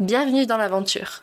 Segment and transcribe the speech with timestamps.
[0.00, 1.22] Bienvenue dans l'aventure.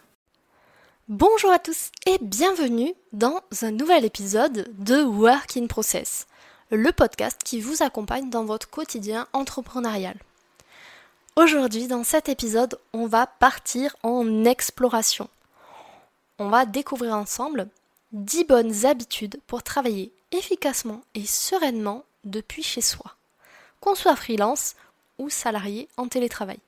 [1.09, 6.25] Bonjour à tous et bienvenue dans un nouvel épisode de Work in Process,
[6.69, 10.15] le podcast qui vous accompagne dans votre quotidien entrepreneurial.
[11.35, 15.27] Aujourd'hui, dans cet épisode, on va partir en exploration.
[16.39, 17.67] On va découvrir ensemble
[18.13, 23.17] 10 bonnes habitudes pour travailler efficacement et sereinement depuis chez soi,
[23.81, 24.75] qu'on soit freelance
[25.17, 26.59] ou salarié en télétravail.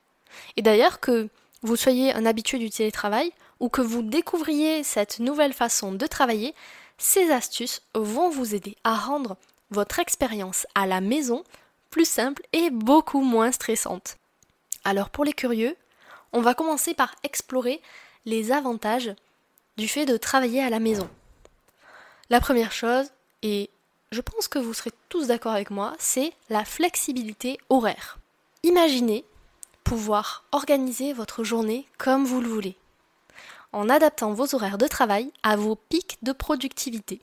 [0.58, 1.30] Et d'ailleurs que
[1.64, 6.54] vous soyez un habitué du télétravail ou que vous découvriez cette nouvelle façon de travailler,
[6.98, 9.36] ces astuces vont vous aider à rendre
[9.70, 11.42] votre expérience à la maison
[11.90, 14.18] plus simple et beaucoup moins stressante.
[14.84, 15.74] Alors pour les curieux,
[16.34, 17.80] on va commencer par explorer
[18.26, 19.14] les avantages
[19.78, 21.08] du fait de travailler à la maison.
[22.28, 23.06] La première chose,
[23.42, 23.70] et
[24.12, 28.18] je pense que vous serez tous d'accord avec moi, c'est la flexibilité horaire.
[28.62, 29.24] Imaginez
[30.52, 32.76] organiser votre journée comme vous le voulez,
[33.72, 37.20] en adaptant vos horaires de travail à vos pics de productivité.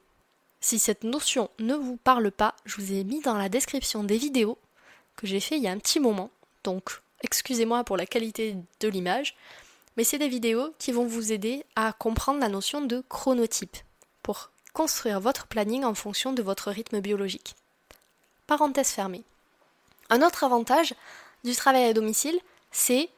[0.61, 4.17] Si cette notion ne vous parle pas, je vous ai mis dans la description des
[4.17, 4.57] vidéos
[5.15, 6.29] que j'ai fait il y a un petit moment,
[6.63, 9.35] donc excusez-moi pour la qualité de l'image,
[9.97, 13.77] mais c'est des vidéos qui vont vous aider à comprendre la notion de chronotype
[14.23, 17.55] pour construire votre planning en fonction de votre rythme biologique.
[18.47, 19.23] Parenthèse fermée.
[20.09, 20.93] Un autre avantage
[21.43, 22.39] du travail à domicile,
[22.71, 23.09] c'est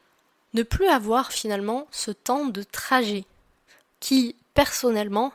[0.52, 3.24] ne plus avoir finalement ce temps de trajet
[4.00, 5.32] qui, personnellement,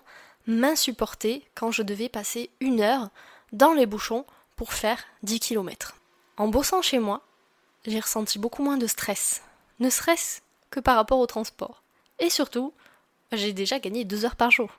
[0.48, 3.10] m'insupportait quand je devais passer une heure
[3.52, 4.26] dans les bouchons
[4.56, 5.96] pour faire 10 km.
[6.38, 7.22] En bossant chez moi,
[7.86, 9.42] j'ai ressenti beaucoup moins de stress,
[9.80, 11.84] ne serait-ce que par rapport au transport.
[12.20, 12.74] Et surtout,
[13.32, 14.70] j'ai déjà gagné deux heures par jour.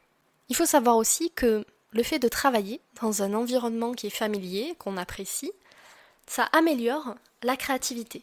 [0.48, 4.74] Il faut savoir aussi que le fait de travailler dans un environnement qui est familier,
[4.78, 5.52] qu'on apprécie,
[6.26, 8.22] ça améliore la créativité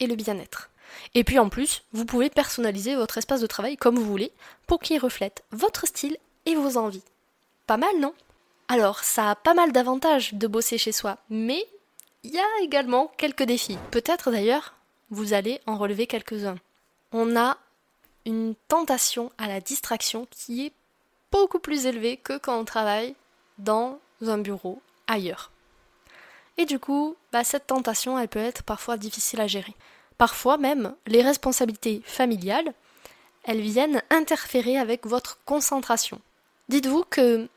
[0.00, 0.70] et le bien-être.
[1.14, 4.32] Et puis en plus, vous pouvez personnaliser votre espace de travail comme vous voulez
[4.66, 7.02] pour qu'il reflète votre style et vos envies.
[7.66, 8.14] Pas mal, non?
[8.68, 11.64] Alors, ça a pas mal d'avantages de bosser chez soi, mais
[12.22, 13.78] il y a également quelques défis.
[13.90, 14.74] Peut-être d'ailleurs,
[15.10, 16.58] vous allez en relever quelques-uns.
[17.12, 17.58] On a
[18.24, 20.72] une tentation à la distraction qui est
[21.30, 23.14] beaucoup plus élevée que quand on travaille
[23.58, 25.52] dans un bureau ailleurs.
[26.58, 29.74] Et du coup, bah, cette tentation, elle peut être parfois difficile à gérer.
[30.18, 32.72] Parfois même, les responsabilités familiales,
[33.44, 36.20] elles viennent interférer avec votre concentration.
[36.68, 37.48] Dites-vous que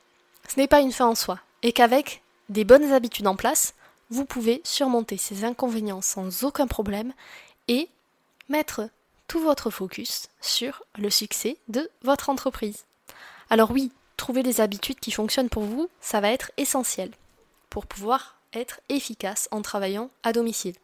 [0.47, 3.73] ce n'est pas une fin en soi, et qu'avec des bonnes habitudes en place,
[4.09, 7.13] vous pouvez surmonter ces inconvénients sans aucun problème
[7.67, 7.89] et
[8.49, 8.89] mettre
[9.27, 12.85] tout votre focus sur le succès de votre entreprise.
[13.51, 17.11] Alors oui, trouver les habitudes qui fonctionnent pour vous, ça va être essentiel
[17.69, 20.75] pour pouvoir être efficace en travaillant à domicile.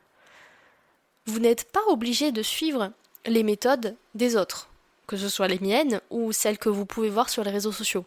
[1.26, 2.92] Vous n'êtes pas obligé de suivre
[3.26, 4.70] les méthodes des autres,
[5.08, 8.06] que ce soit les miennes ou celles que vous pouvez voir sur les réseaux sociaux.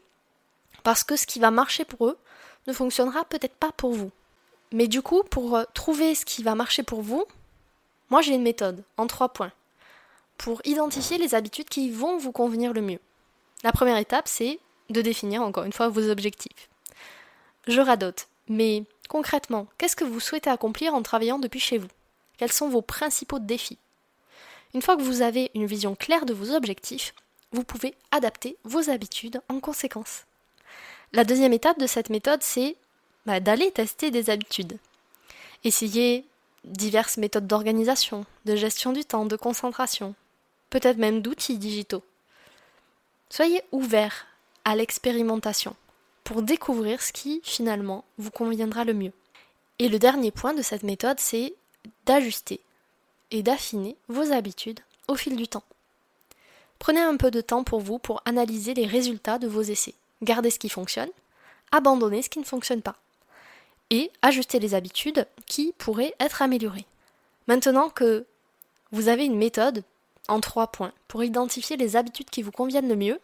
[0.85, 2.19] Parce que ce qui va marcher pour eux
[2.67, 4.13] ne fonctionnera peut-être pas pour vous.
[4.73, 7.25] Mais du coup, pour euh, trouver ce qui va marcher pour vous,
[8.11, 9.53] moi j'ai une méthode en trois points
[10.37, 13.01] pour identifier les habitudes qui vont vous convenir le mieux.
[13.65, 16.69] La première étape, c'est de définir encore une fois vos objectifs.
[17.67, 21.89] Je radote, mais concrètement, qu'est-ce que vous souhaitez accomplir en travaillant depuis chez vous?
[22.37, 23.79] Quels sont vos principaux défis?
[24.75, 27.15] Une fois que vous avez une vision claire de vos objectifs,
[27.53, 30.25] vous pouvez adapter vos habitudes en conséquence.
[31.13, 32.77] La deuxième étape de cette méthode, c'est
[33.25, 34.79] bah, d'aller tester des habitudes.
[35.65, 36.27] Essayez
[36.65, 40.15] diverses méthodes d'organisation, de gestion du temps, de concentration,
[40.71, 42.05] peut-être même d'outils digitaux.
[43.31, 44.27] Soyez ouvert
[44.65, 45.75] à l'expérimentation
[46.29, 49.15] pour découvrir ce qui finalement vous conviendra le mieux.
[49.79, 51.55] Et le dernier point de cette méthode, c'est
[52.05, 52.61] d'ajuster
[53.31, 55.63] et d'affiner vos habitudes au fil du temps.
[56.79, 59.95] Prenez un peu de temps pour vous pour analyser les résultats de vos essais.
[60.21, 61.09] Gardez ce qui fonctionne,
[61.73, 62.97] abandonnez ce qui ne fonctionne pas.
[63.89, 66.85] Et ajustez les habitudes qui pourraient être améliorées.
[67.47, 68.27] Maintenant que
[68.93, 69.83] vous avez une méthode
[70.29, 73.19] en trois points pour identifier les habitudes qui vous conviennent le mieux,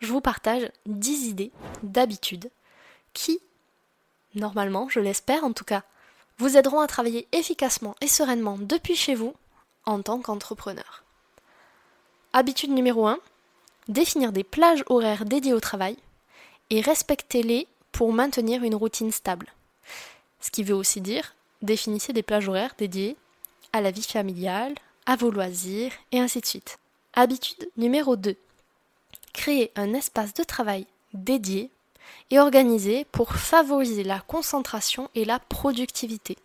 [0.00, 1.52] je vous partage 10 idées
[1.82, 2.50] d'habitudes
[3.12, 3.40] qui,
[4.34, 5.82] normalement, je l'espère en tout cas,
[6.38, 9.34] vous aideront à travailler efficacement et sereinement depuis chez vous
[9.86, 11.02] en tant qu'entrepreneur.
[12.32, 13.18] Habitude numéro 1,
[13.88, 15.96] définir des plages horaires dédiées au travail
[16.70, 19.46] et respectez-les pour maintenir une routine stable.
[20.40, 23.16] Ce qui veut aussi dire définissez des plages horaires dédiées
[23.72, 24.74] à la vie familiale,
[25.06, 26.78] à vos loisirs et ainsi de suite.
[27.14, 28.36] Habitude numéro 2.
[29.36, 31.70] Créer un espace de travail dédié
[32.30, 36.38] et organisé pour favoriser la concentration et la productivité.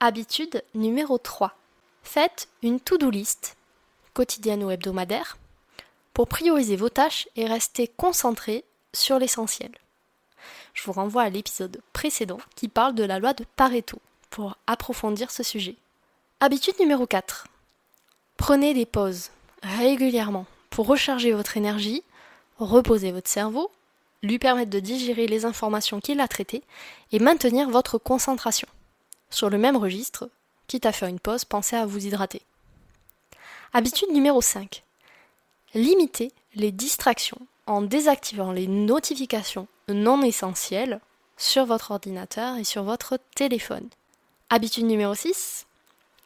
[0.00, 1.56] Habitude numéro 3.
[2.02, 3.56] Faites une to-do list,
[4.14, 5.38] quotidienne ou hebdomadaire,
[6.12, 9.70] pour prioriser vos tâches et rester concentré sur l'essentiel.
[10.74, 14.00] Je vous renvoie à l'épisode précédent qui parle de la loi de Pareto
[14.30, 15.76] pour approfondir ce sujet.
[16.40, 17.46] Habitude numéro 4.
[18.36, 19.30] Prenez des pauses
[19.62, 22.02] régulièrement pour recharger votre énergie,
[22.58, 23.70] reposer votre cerveau,
[24.22, 26.62] lui permettre de digérer les informations qu'il a traitées
[27.12, 28.68] et maintenir votre concentration.
[29.30, 30.30] Sur le même registre,
[30.66, 32.42] quitte à faire une pause, pensez à vous hydrater.
[33.72, 34.82] Habitude numéro 5.
[35.74, 41.00] Limitez les distractions en désactivant les notifications non essentielles
[41.36, 43.88] sur votre ordinateur et sur votre téléphone.
[44.50, 45.66] Habitude numéro 6.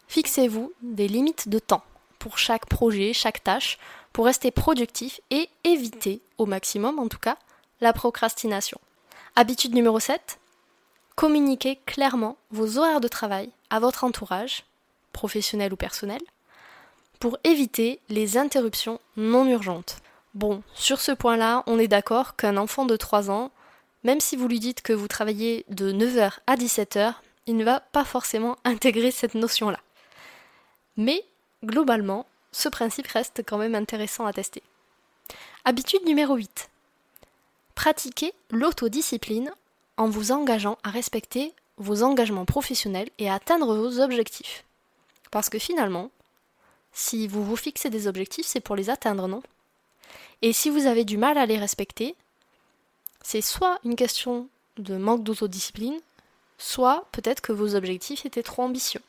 [0.09, 1.85] Fixez-vous des limites de temps
[2.19, 3.79] pour chaque projet, chaque tâche,
[4.13, 7.37] pour rester productif et éviter, au maximum en tout cas,
[7.81, 8.81] la procrastination.
[9.37, 10.39] Habitude numéro 7.
[11.15, 14.65] Communiquez clairement vos horaires de travail à votre entourage,
[15.13, 16.21] professionnel ou personnel,
[17.19, 19.99] pour éviter les interruptions non urgentes.
[20.35, 23.51] Bon, sur ce point-là, on est d'accord qu'un enfant de 3 ans,
[24.05, 27.15] même si vous lui dites que vous travaillez de 9h à 17h,
[27.47, 29.81] il ne va pas forcément intégrer cette notion-là.
[30.97, 31.25] Mais,
[31.65, 34.63] globalement, ce principe reste quand même intéressant à tester.
[35.65, 36.71] Habitude numéro 8.
[37.75, 39.53] Pratiquez l'autodiscipline
[39.97, 44.65] en vous engageant à respecter vos engagements professionnels et à atteindre vos objectifs.
[45.31, 46.11] Parce que finalement,
[46.93, 49.43] si vous vous fixez des objectifs, c'est pour les atteindre, non?
[50.43, 52.17] Et si vous avez du mal à les respecter,
[53.23, 54.49] c'est soit une question
[54.79, 56.01] de manque d'autodiscipline,
[56.59, 59.03] soit peut-être que vos objectifs étaient trop ambitieux.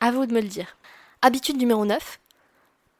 [0.00, 0.76] À vous de me le dire.
[1.26, 2.20] Habitude numéro 9.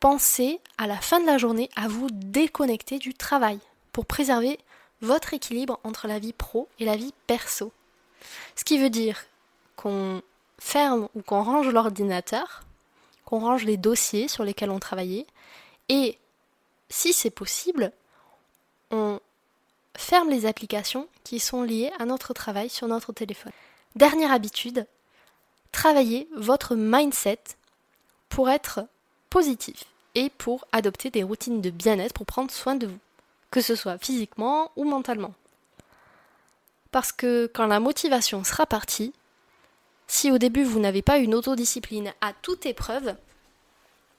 [0.00, 3.58] Pensez à la fin de la journée à vous déconnecter du travail
[3.92, 4.58] pour préserver
[5.02, 7.70] votre équilibre entre la vie pro et la vie perso.
[8.56, 9.26] Ce qui veut dire
[9.76, 10.22] qu'on
[10.58, 12.62] ferme ou qu'on range l'ordinateur,
[13.26, 15.26] qu'on range les dossiers sur lesquels on travaillait,
[15.90, 16.16] et
[16.88, 17.92] si c'est possible,
[18.90, 19.20] on
[19.98, 23.52] ferme les applications qui sont liées à notre travail sur notre téléphone.
[23.96, 24.86] Dernière habitude,
[25.72, 27.42] travaillez votre mindset
[28.34, 28.84] pour être
[29.30, 29.84] positif
[30.16, 32.98] et pour adopter des routines de bien-être pour prendre soin de vous,
[33.52, 35.34] que ce soit physiquement ou mentalement.
[36.90, 39.12] Parce que quand la motivation sera partie,
[40.08, 43.14] si au début vous n'avez pas une autodiscipline à toute épreuve,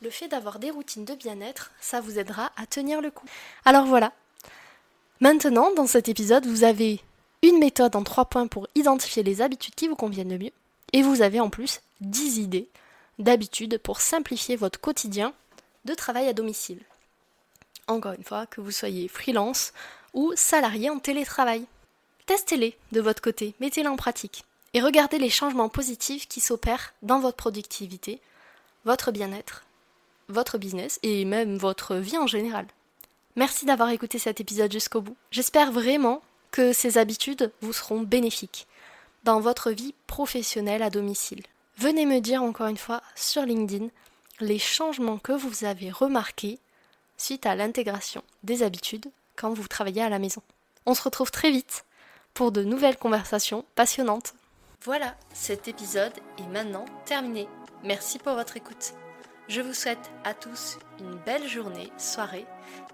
[0.01, 3.27] le fait d'avoir des routines de bien-être, ça vous aidera à tenir le coup.
[3.65, 4.13] Alors voilà.
[5.19, 7.01] Maintenant, dans cet épisode, vous avez
[7.41, 10.53] une méthode en trois points pour identifier les habitudes qui vous conviennent le mieux.
[10.93, 12.69] Et vous avez en plus 10 idées
[13.19, 15.33] d'habitudes pour simplifier votre quotidien
[15.85, 16.81] de travail à domicile.
[17.87, 19.73] Encore une fois, que vous soyez freelance
[20.13, 21.65] ou salarié en télétravail.
[22.25, 27.19] Testez-les de votre côté, mettez-les en pratique et regardez les changements positifs qui s'opèrent dans
[27.19, 28.19] votre productivité,
[28.83, 29.65] votre bien-être
[30.27, 32.65] votre business et même votre vie en général.
[33.35, 35.17] Merci d'avoir écouté cet épisode jusqu'au bout.
[35.31, 38.67] J'espère vraiment que ces habitudes vous seront bénéfiques
[39.23, 41.43] dans votre vie professionnelle à domicile.
[41.77, 43.87] Venez me dire encore une fois sur LinkedIn
[44.39, 46.59] les changements que vous avez remarqués
[47.17, 50.41] suite à l'intégration des habitudes quand vous travaillez à la maison.
[50.85, 51.85] On se retrouve très vite
[52.33, 54.35] pour de nouvelles conversations passionnantes.
[54.83, 57.47] Voilà, cet épisode est maintenant terminé.
[57.83, 58.93] Merci pour votre écoute.
[59.49, 62.45] Je vous souhaite à tous une belle journée, soirée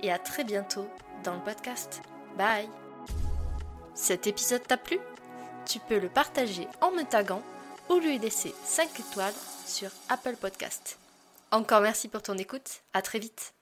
[0.02, 0.88] et à très bientôt
[1.24, 2.02] dans le podcast.
[2.36, 2.70] Bye
[3.94, 5.00] Cet épisode t'a plu?
[5.68, 7.44] Tu peux le partager en me taguant
[7.92, 9.34] ou lui laisser 5 étoiles
[9.66, 10.98] sur Apple Podcast.
[11.52, 13.54] Encore merci pour ton écoute, à très vite